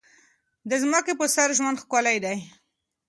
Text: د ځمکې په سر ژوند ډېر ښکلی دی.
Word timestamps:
د 0.69 0.71
ځمکې 0.83 1.13
په 1.19 1.25
سر 1.35 1.49
ژوند 1.57 1.77
ډېر 1.77 1.81
ښکلی 1.83 2.17
دی. 2.25 2.37